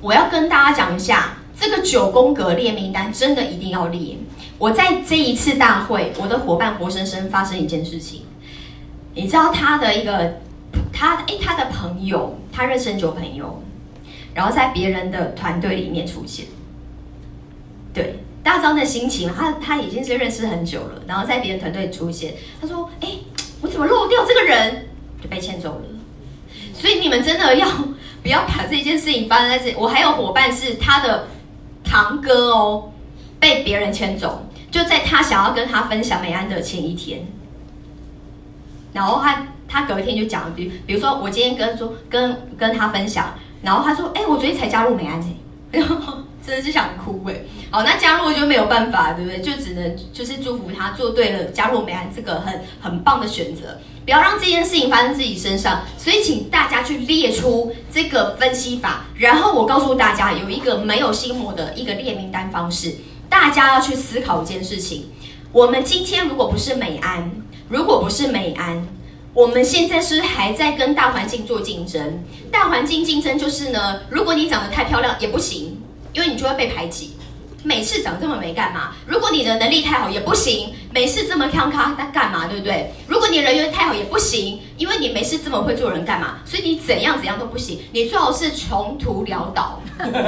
[0.00, 4.16] 我要跟大家讲一下，这个九宫格列名单真的一定要列。
[4.58, 8.22] 我在这一次大会，我的伙伴活生生发生一件事情，
[9.14, 10.40] 你知道他的一个，
[10.92, 13.62] 他诶，他的朋友，他认识很久朋友。
[14.34, 16.46] 然后在别人的团队里面出现，
[17.92, 23.08] 对，大张的心情，他他已经是认识很久了，然后在别人团队出现，他说：“哎，
[23.60, 24.88] 我怎么漏掉这个人，
[25.20, 25.82] 就被牵走了。”
[26.72, 27.66] 所以你们真的要
[28.22, 29.74] 不要把这件事情发生在这？
[29.76, 31.26] 我还有伙伴是他的
[31.82, 32.92] 堂哥哦，
[33.40, 37.26] 被别人牵走，就在他想要跟他分享美安的前一天，
[38.92, 43.34] 然后他他隔天就讲，比比如说我今天跟说跟跟他分享。
[43.62, 45.20] 然后他说：“哎，我昨天才加入美安
[45.70, 47.34] 然后真的是想哭哎。
[47.70, 49.40] 好，那加入就没有办法，对不对？
[49.40, 55.82] 就只能就是祝福他做对了加入美安这个很很棒的选择，不要让这件事情发生自己身上。
[55.98, 62.94] 所以请大家去列出这个分析法，然后我告诉大家有一个没有心魔的一个列名单方式，
[63.28, 65.10] 大家要去思考一件事情：
[65.52, 67.30] 我们今天如果不是美安，
[67.68, 68.86] 如果不是美安。”
[69.38, 75.80] 我们现在是还在跟大环境做竞争，大环境竞争就是呢，如果你长得太漂亮也不行，
[76.12, 77.12] 因为你就会被排挤。
[77.62, 78.96] 每次长这么美干嘛？
[79.06, 82.48] 如果你的能力太好也不行，每次这么康康那干嘛？
[82.48, 82.92] 对不对？
[83.06, 86.38] 如果你人缘太好也不行，因为你没事这么会做人干嘛？
[86.44, 89.80] 所以你怎样怎样都不行，你最好是穷途潦倒，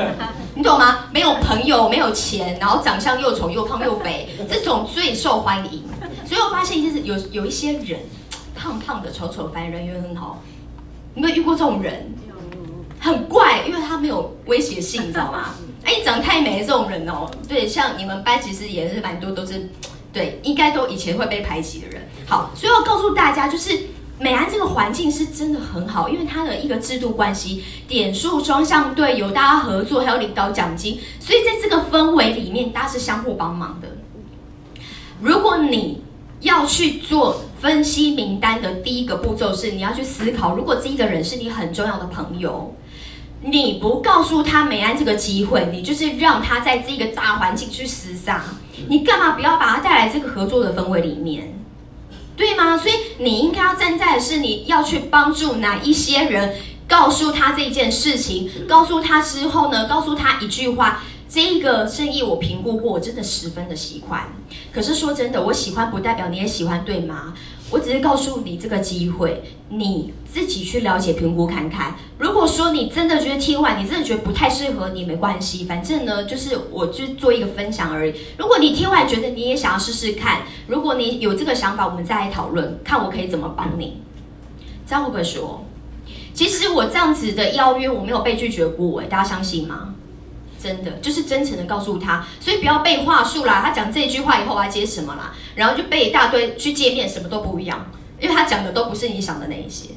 [0.55, 1.07] 你懂吗？
[1.11, 5.83] 没有朋友，没有钱，然后长相又丑又胖又肥，这种最受欢迎。
[6.25, 7.99] 所以我发现就是有有一些人。
[8.61, 10.43] 胖胖的、丑丑，反正人缘很好。
[11.15, 12.13] 你没有遇过这种人？
[12.99, 15.55] 很怪，因为他没有威胁性，你知道吗？
[15.83, 19.71] 哎，你长太美这种人哦，对，像你们班其实也是蛮多，都是
[20.13, 22.07] 对，应该都以前会被排挤的人。
[22.27, 23.77] 好，所以要告诉大家，就是
[24.19, 33.89] 美安这个环境是真的很好，因为它的一个制度关系，点数双向对，有大家合作，还有领导奖金，所以在这个氛围里面，大家是相互帮忙的。
[35.23, 36.03] 如果你
[36.41, 37.41] 要去做。
[37.61, 42.75] 分析名单的第一个步骤是，你要去思考，如果这一个人是你很重要的朋友，
[43.43, 48.43] 你不告诉他美安这个机会，你就是让他在这个大环境去厮杀，
[48.89, 51.53] 你干嘛不要把他带来这个合作的氛围里面，
[52.35, 52.79] 对吗？
[52.79, 56.55] 所以你应该要站在的是，你要去帮助哪一些人，
[56.89, 61.03] 告诉他这件事情，告诉他之后呢，告诉他一句话。
[61.33, 64.33] 这一个生意我评估过，我真的十分的喜欢。
[64.73, 67.33] 可是说真的，我喜欢不代表你也喜欢，对吗？
[67.71, 71.95] 我只是告诉你这个机会，你自己去了解评估看看。
[72.19, 78.15] 如果说你真的觉得听完，你真的觉得不太适合你，没关系，反正呢，就是我就做一个分享而已。
[78.37, 84.03] 如果你听完觉得你也想要试试看，如果你有这个想法，我们再来讨论，看我可以怎么帮你。
[84.85, 85.65] 这样会不会说？
[86.35, 89.95] 其实我这样子的邀约，我没有被拒绝过，哎，大家相信吗？
[90.63, 93.63] 真的就是真诚的告诉他，所以不要背话术啦。
[93.65, 99.91] 他讲这句话以后我要接什么啦，然后就背一大堆去见面，什么都不一样，因为他讲的都不是你想的那一些。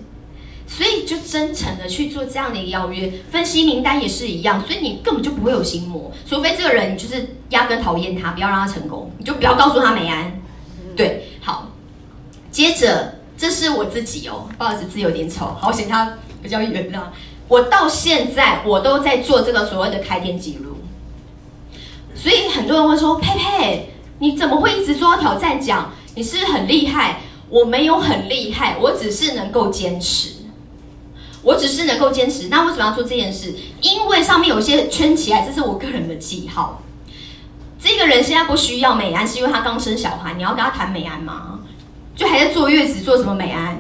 [0.66, 4.66] 所以就真诚的去做这样的一个邀约，分析名单也是一样。
[4.66, 10.40] 所以你根本就不会有心魔，除非这个人你就是压根讨厌他，不要让他成功，你就不要告诉他美安。
[10.96, 11.70] 对，好。
[12.50, 17.12] 接着这是我自己哦，不好意思字有点丑，好险他比较圆的。
[17.54, 20.78] 我到现在我都在做这个所谓的开店记录，
[22.16, 25.92] 所以很多人会说：“佩佩，你怎么会一直做挑战奖？
[26.16, 30.30] 你是很厉害？”我没有很厉害，我只是能够坚持，
[31.44, 32.48] 我只是能够坚持。
[32.48, 33.54] 那为什么要做这件事？
[33.82, 36.82] 因为上面有些圈起来，这是我个人的记号。
[37.80, 41.60] 这个人现在不需要美安，是因为他刚生小孩，你要跟他谈美安吗？
[42.16, 43.80] 就还在坐月子，做什么美安？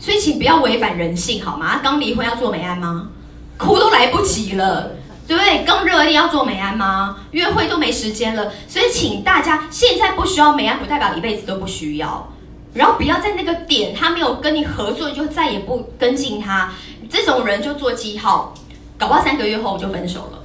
[0.00, 1.80] 所以请不要违反人性好吗？
[1.82, 3.10] 刚离婚要做美安吗？
[3.58, 4.92] 哭都来不及了，
[5.28, 5.62] 对不对？
[5.64, 7.18] 刚热恋要做美安吗？
[7.32, 12.32] 约会都没时间了，所以请大家现在不需要美安，不代表一辈子都不需要。
[12.72, 16.72] 然后不要在那个点他没有跟你合作，就再也不跟进他，
[17.10, 18.54] 这种人就做记号，
[18.96, 20.38] 搞不好三个月后我就分手了，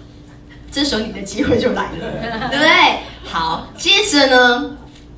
[0.69, 2.99] 这时候你的机会就来了，对不对？
[3.23, 4.77] 好，接着呢？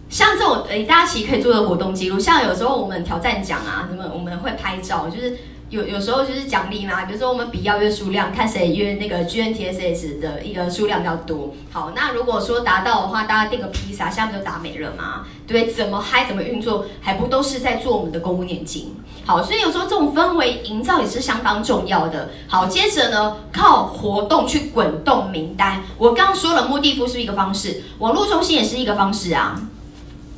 [0.10, 2.18] 像这种诶，大家其实可以做个活动记录。
[2.18, 5.38] 像有时候我们挑战奖啊，什么我们会拍照，就是
[5.70, 7.04] 有有时候就是奖励嘛。
[7.06, 11.54] 比如说我们比邀约数量，看谁约那个 GNTSS 的一个数量比较多。
[11.72, 15.26] 好，那如果说达到的话，大家订个披萨，下面就打美了嘛？
[15.46, 18.96] 对，怎么嗨，怎么运作，还不都是在做我们的公务年金？
[19.26, 22.30] 好，所以有时候这种氛围营造也是相当重要的。
[22.48, 25.84] 好，接着呢，靠活动去滚动名单。
[25.98, 29.62] 我刚刚说了，目的夫是一个方式，网络中心也是一个方式啊。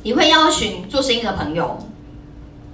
[0.02, 1.78] 你会邀请做生意的朋友，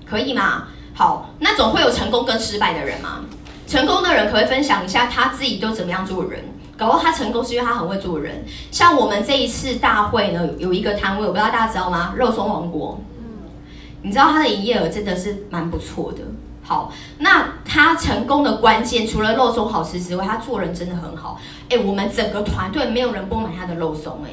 [0.05, 0.68] 可以吗？
[0.95, 3.20] 好，那总会有成功跟失败的人嘛。
[3.66, 6.45] 成功的人可以分享一下他自己都怎么样做人，
[6.77, 8.45] 搞到他成功是因为他很会做人。
[8.70, 12.14] 像我们这一次大会呢，有一个摊位，我不知道大家知道吗？
[12.16, 13.01] 肉松王国，
[14.03, 16.18] 你知道他的营业额真的是蛮不错的。
[16.62, 21.41] 好，那他成功的关键除了肉松好吃之外，他做人真的很好。
[21.68, 24.31] 哎，我们整个团队没有人不买他的肉松，哎，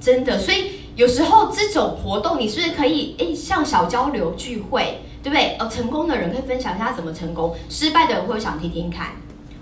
[0.00, 0.87] 真的，所以。
[0.98, 5.56] 有时候这种活动，你是不是可以诶，像小交流聚会，对不对？
[5.60, 9.10] 哦，成功的人可以分享一下怎么成功，失败的人会想听听看，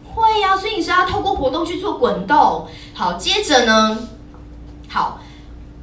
[0.02, 0.56] 会呀。
[0.56, 2.66] 所以你是要透过活动去做滚动。
[2.94, 4.08] 好，接着呢，
[4.88, 5.20] 好，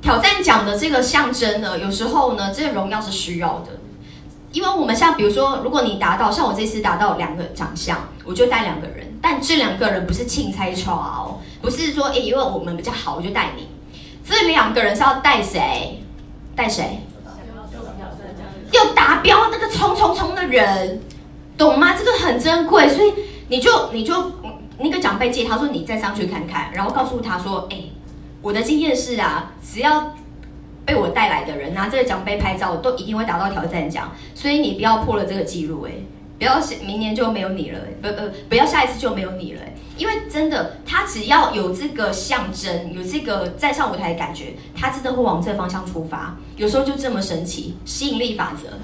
[0.02, 3.74] 挑战奖的这个象征呢，有时候呢，这个荣耀是需要的，
[4.54, 13.68] 因为我们像比如说，如果你达到像我这次达到两个奖项，我就带两个人，但这两个人不是钦差抽哦，不是说诶，因为我们比较好，我就带你。
[14.24, 16.02] 这两个人是要带谁？
[16.56, 17.00] 带谁？
[18.72, 21.02] 要达标那个冲冲冲的人，
[21.58, 21.94] 懂吗？
[21.94, 23.14] 这个很珍贵，所以
[23.50, 24.32] 你就你就
[24.80, 27.78] 那个奖杯借他说你再上去看看，然后告诉他说，哎，
[28.42, 30.16] 我的经验是啊，只要
[30.86, 35.92] 被我带来的人拿这个奖杯拍照，都一定会达到挑战奖，所以你不要破了这个记录，哎，
[36.44, 39.62] 不要明年就没有你了，不不不要下一次就没有你了。
[39.98, 46.36] 因为真的，他只要有这个象征，有这个再上舞台的感觉，他真的会往这方向出发。
[46.58, 48.78] 有时候就这么神奇，吸引力法则。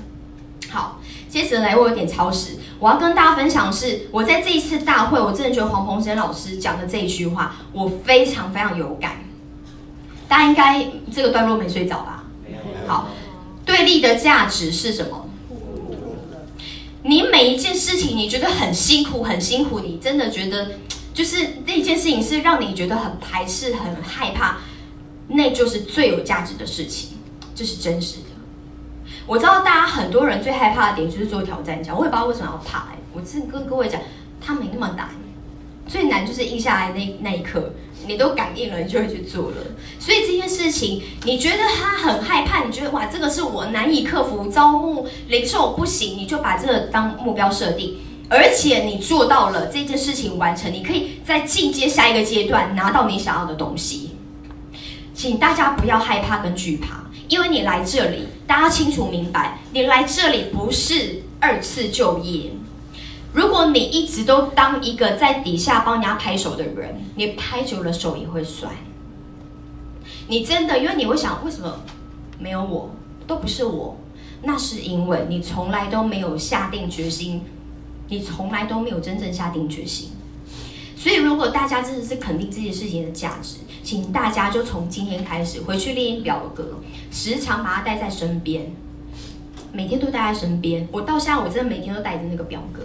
[0.72, 9.18] 好，接着来，我有点超时，我要跟大家分享的是，我在这一次大会，我真的觉得黄鹏生老师讲的这一句话，我非常非常有感。
[10.30, 12.24] 大家应该这个段落没睡着吧？
[12.88, 13.10] 好，
[13.66, 15.29] 对立的价值是什么？
[17.10, 20.74] 你每一件事情，你觉得很辛苦，很辛苦，你真的觉得。
[21.12, 24.60] 就是那件事情是让你觉得很排斥、很害怕，
[25.28, 27.18] 那就是最有价值的事情，
[27.54, 28.26] 这是真实的。
[29.26, 32.90] 我知道大家很多人最害怕的点就是做挑战奖，我也不知道为什么要怕。
[32.92, 34.00] 哎，我真跟各位讲，
[34.40, 35.10] 他没那么难，
[35.90, 37.74] 最难就是印下来那那一刻，
[38.08, 39.58] 你都感应了，你就会去做了。
[40.00, 47.98] 所以这件事情，你觉得他很害怕，你觉得哇，这个是我难以克服，招募零售不行，你就把这个当目标设定。
[48.30, 54.12] 而且你做到了这件事情完成，你可以在进阶下一个阶段拿到你想要的东西。
[55.16, 62.52] 请大家不要害怕跟惧怕，因为你来这里，大家清楚明白，你来这里不是二次就业。
[63.34, 68.74] 如果你一直都当一个在底下帮人家拍手的人，你拍久了手也会酸。
[70.28, 71.82] 你真的，因为你会想，为什么
[72.40, 72.90] 没有我，
[73.28, 73.98] 都不是我？
[74.44, 77.44] 那是因为你从来都没有下定决心。
[78.12, 80.10] 你从来都没有真正下定决心，
[80.98, 86.80] 所以如果大家真的是肯定这件事情的价值，请大家就从今天开始回去练表格，
[87.12, 88.72] 时常把它带在身边，
[89.72, 90.88] 每天都带在身边。
[90.92, 92.82] 我到现在我真的每天都带着那个表格，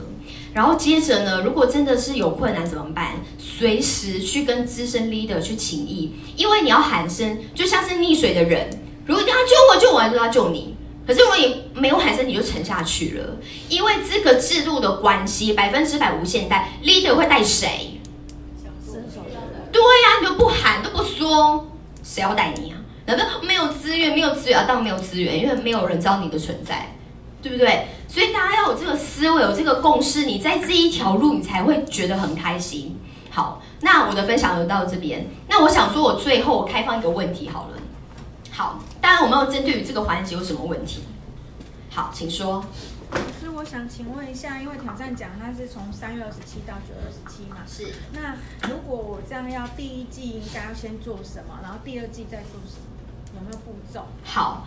[0.54, 3.08] 然后接着呢，如果真的是有困难怎么办？
[3.38, 8.70] 随时去跟资深 leader 去请益，因为你要喊声，就像是溺水的人，
[9.04, 10.76] 如果他救我，救我，就要救你。
[11.06, 13.36] 可是如果你没有喊声，你就沉下去了。
[13.68, 18.00] 因为这个制度的关系，百分之百无限带，leader 会带谁？
[19.72, 21.66] 对呀，你都不喊都不说，
[22.04, 22.78] 谁要带你啊？
[23.06, 24.12] 难道没有资源？
[24.14, 24.64] 没有资源啊？
[24.68, 26.94] 当没有资源，因为没有人知道你的存在，
[27.42, 27.88] 对不对？
[28.14, 32.96] 所以大家要有这个思维，有这个共识，你在这一条路，你才会觉得很开心。
[33.28, 35.26] 好，那我的分享就到这边。
[35.48, 37.78] 那我想说，我最后开放一个问题好了。
[38.52, 41.02] 好，当然我没有针对于这个环节有什么问题？
[41.90, 42.64] 好，请说。
[43.12, 47.92] 是那我想请问一下，因为挑战奖它是从三月二十七到九月二十七嘛，是。
[48.12, 48.36] 那
[48.68, 52.94] 如果我这样要第一季应该要先做什么，然后第二季再做什么？
[53.34, 54.06] 有没有步骤？
[54.22, 54.64] 好，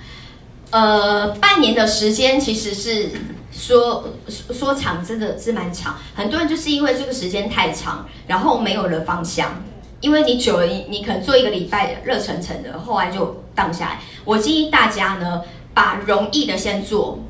[0.69, 3.09] 呃，半年的时间其实是
[3.51, 5.97] 说说长，真的是蛮长。
[6.13, 9.63] 很多人就是因为这个时间太长，然后没有了方向。
[9.99, 13.99] 因为你久了，你可能做一个礼拜热沉沉的，后来就荡下来。
[14.25, 15.41] 我建议大家呢，
[15.73, 17.23] 把容易的先做，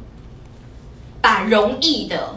[1.22, 2.36] 把容易的。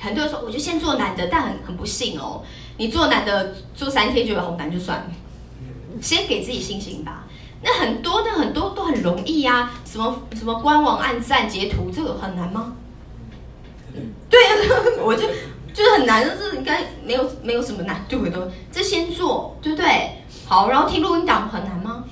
[0.00, 2.42] 很多人说，我就先做难的，但很很不幸哦，
[2.78, 5.04] 你做难的做三天就有红难就算了，
[6.00, 7.26] 先给自己信心吧。
[7.62, 12.72] 那很多的很多都很容易呀，什么什么官网按赞截图，这个很难吗？
[14.28, 14.56] 对啊，
[15.04, 15.26] 我就。
[15.72, 20.16] 就是很难，就是应该没有没有什么难度的都，这先做，对不对？
[20.44, 22.02] 好，然后听录音档很难吗？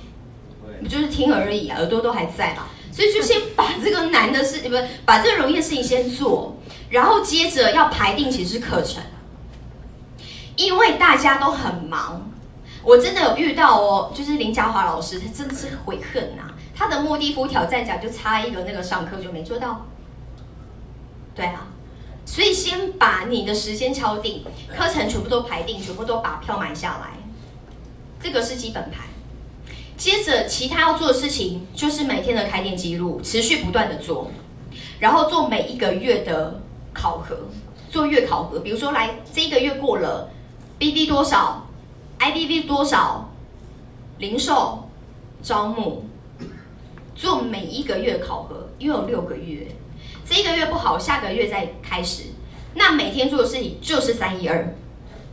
[0.81, 2.67] 不就是听而已啊，耳朵都还在嘛。
[2.93, 6.57] 所以就先把这个难的事， 不是把这个容易的事情先做，
[6.91, 9.03] 然后接着要排定其实课程，
[10.55, 12.28] 因为大家都很忙。
[12.83, 16.55] 我真的有遇到哦，就是林嘉华老师，他真的是悔恨呐。
[16.75, 19.87] 他的莫蒂夫挑战奖就差一个那个上课就没做到，
[21.35, 21.67] 对啊。
[22.25, 27.19] 所以先把你的时间敲定，课程全部都排定，全部都把票买下来，
[28.23, 29.07] 这个是基本盘。
[29.97, 34.31] 接着其他要做的事情就是每天的开店记录，持续不断的做，
[35.01, 36.61] 然后做每一个月的
[36.93, 37.37] 考核，
[37.91, 38.61] 做月考核。
[38.61, 40.31] 比如说来这一个月过了
[40.79, 41.67] ，BB 多少
[42.19, 43.31] ，IBV 多少，
[44.19, 44.89] 零售
[45.43, 46.05] 招募，
[47.15, 49.69] 做每一个月考核，又有六个月。
[50.25, 52.25] 这一个月不好，下个月再开始。
[52.75, 54.75] 那每天做的事情就是三一二，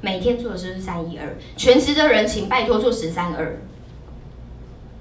[0.01, 1.37] 每天做的事是三一二。
[1.57, 3.59] 全职的人请拜托做十三二，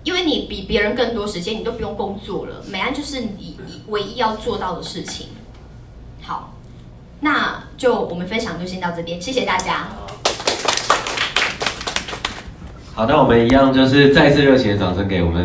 [0.03, 2.63] 因为你比别人更多时间，你都不用工作了。
[2.69, 3.57] 美安就是你
[3.87, 5.29] 唯一要做到的事情。
[6.23, 6.55] 好，
[7.21, 9.91] 那就我们分享就先到这边，谢谢大家。
[12.97, 15.43] 好，那我们一样就是再次热情的掌声给我们。